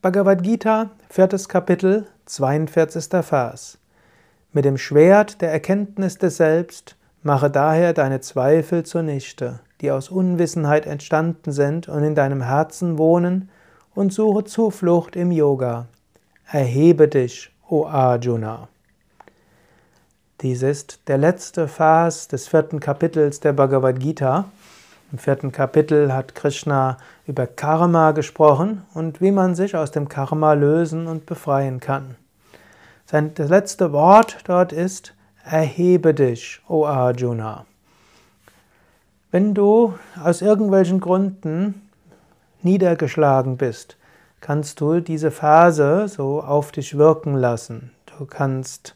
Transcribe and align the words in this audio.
Bhagavad 0.00 0.44
Gita, 0.44 0.90
viertes 1.10 1.48
Kapitel, 1.48 2.06
42. 2.26 3.20
Vers. 3.26 3.78
Mit 4.52 4.64
dem 4.64 4.78
Schwert 4.78 5.40
der 5.40 5.50
Erkenntnis 5.50 6.18
des 6.18 6.36
Selbst 6.36 6.94
mache 7.24 7.50
daher 7.50 7.94
deine 7.94 8.20
Zweifel 8.20 8.84
zunichte, 8.84 9.58
die 9.80 9.90
aus 9.90 10.08
Unwissenheit 10.08 10.86
entstanden 10.86 11.50
sind 11.50 11.88
und 11.88 12.04
in 12.04 12.14
deinem 12.14 12.42
Herzen 12.42 12.96
wohnen, 12.96 13.50
und 13.92 14.12
suche 14.12 14.44
Zuflucht 14.44 15.16
im 15.16 15.32
Yoga. 15.32 15.86
Erhebe 16.48 17.08
dich, 17.08 17.50
o 17.68 17.84
Arjuna. 17.84 18.68
Dies 20.42 20.62
ist 20.62 21.00
der 21.08 21.18
letzte 21.18 21.66
Vers 21.66 22.28
des 22.28 22.46
vierten 22.46 22.78
Kapitels 22.78 23.40
der 23.40 23.52
Bhagavad 23.52 23.98
Gita. 23.98 24.44
Im 25.10 25.18
vierten 25.18 25.52
Kapitel 25.52 26.12
hat 26.12 26.34
Krishna 26.34 26.98
über 27.26 27.46
Karma 27.46 28.10
gesprochen 28.10 28.82
und 28.92 29.22
wie 29.22 29.30
man 29.30 29.54
sich 29.54 29.74
aus 29.74 29.90
dem 29.90 30.08
Karma 30.10 30.52
lösen 30.52 31.06
und 31.06 31.24
befreien 31.24 31.80
kann. 31.80 32.16
Sein, 33.06 33.32
das 33.34 33.48
letzte 33.48 33.92
Wort 33.92 34.38
dort 34.44 34.70
ist, 34.70 35.14
erhebe 35.42 36.12
dich, 36.12 36.60
o 36.68 36.84
Arjuna. 36.84 37.64
Wenn 39.30 39.54
du 39.54 39.94
aus 40.22 40.42
irgendwelchen 40.42 41.00
Gründen 41.00 41.88
niedergeschlagen 42.62 43.56
bist, 43.56 43.96
kannst 44.42 44.78
du 44.80 45.00
diese 45.00 45.30
Phase 45.30 46.06
so 46.08 46.42
auf 46.42 46.70
dich 46.70 46.98
wirken 46.98 47.34
lassen. 47.34 47.92
Du 48.18 48.26
kannst 48.26 48.94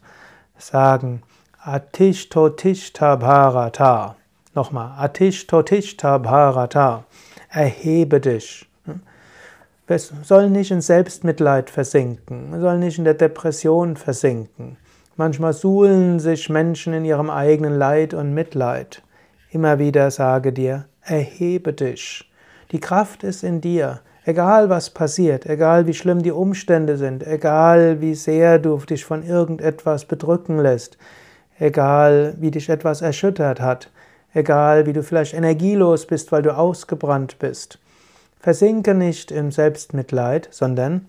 sagen, 0.58 1.22
Atishto 1.58 2.50
Bharata. 2.98 4.16
Nochmal, 4.54 4.92
Atishto 4.98 5.62
Bharata. 5.62 7.04
Erhebe 7.48 8.20
dich. 8.20 8.68
Wir 9.86 9.98
sollen 9.98 10.52
nicht 10.52 10.70
in 10.70 10.82
Selbstmitleid 10.82 11.70
versinken, 11.70 12.52
wir 12.52 12.60
sollen 12.60 12.80
nicht 12.80 12.98
in 12.98 13.04
der 13.04 13.14
Depression 13.14 13.96
versinken. 13.96 14.76
Manchmal 15.16 15.54
suhlen 15.54 16.20
sich 16.20 16.50
Menschen 16.50 16.92
in 16.92 17.04
ihrem 17.04 17.30
eigenen 17.30 17.78
Leid 17.78 18.12
und 18.12 18.34
Mitleid. 18.34 19.02
Immer 19.50 19.78
wieder 19.78 20.10
sage 20.10 20.52
dir, 20.52 20.86
erhebe 21.02 21.72
dich. 21.72 22.30
Die 22.72 22.80
Kraft 22.80 23.22
ist 23.24 23.44
in 23.44 23.60
dir. 23.60 24.00
Egal 24.24 24.68
was 24.70 24.90
passiert, 24.90 25.46
egal 25.46 25.86
wie 25.86 25.94
schlimm 25.94 26.22
die 26.22 26.30
Umstände 26.30 26.96
sind, 26.96 27.26
egal 27.26 28.00
wie 28.00 28.14
sehr 28.14 28.58
du 28.58 28.76
dich 28.76 29.04
von 29.04 29.22
irgendetwas 29.22 30.04
bedrücken 30.04 30.58
lässt, 30.58 30.96
egal 31.58 32.34
wie 32.38 32.50
dich 32.50 32.68
etwas 32.68 33.02
erschüttert 33.02 33.60
hat, 33.60 33.90
egal 34.34 34.86
wie 34.86 34.92
du 34.92 35.02
vielleicht 35.02 35.34
energielos 35.34 36.06
bist, 36.06 36.32
weil 36.32 36.42
du 36.42 36.56
ausgebrannt 36.56 37.38
bist. 37.38 37.78
Versinke 38.40 38.94
nicht 38.94 39.30
im 39.30 39.50
Selbstmitleid, 39.50 40.48
sondern 40.50 41.08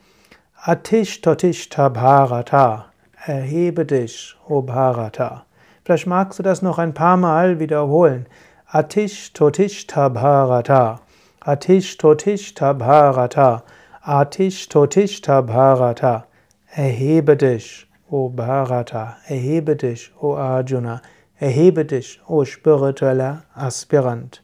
Atishtotishtha 0.61 1.89
Bharata. 1.89 2.85
Erhebe 3.25 3.85
dich, 3.85 4.35
O 4.47 4.61
Bharata. 4.61 5.45
Vielleicht 5.83 6.07
magst 6.07 6.39
du 6.39 6.43
das 6.43 6.61
noch 6.61 6.77
ein 6.77 6.93
paar 6.93 7.17
Mal 7.17 7.59
wiederholen. 7.59 8.27
Atishtotishtha 8.67 10.09
Bharata. 10.09 11.01
Atishtotishtha 11.45 12.71
Bharata, 12.71 13.63
Atishtotishtha 14.01 15.41
Bharata. 15.41 16.25
Erhebe 16.73 17.35
dich, 17.35 17.85
O 18.09 18.29
Bharata, 18.29 19.17
erhebe 19.27 19.75
dich, 19.75 20.13
O 20.21 20.35
Arjuna, 20.37 21.01
erhebe 21.43 21.83
dich, 21.83 22.21
O 22.25 22.45
spiritueller 22.45 23.43
Aspirant. 23.53 24.41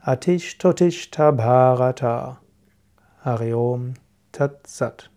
Atishtotishtha 0.00 1.30
Bharata. 1.30 2.40
Hariom 3.24 3.94
Tat 4.32 4.66
Sat. 4.66 5.11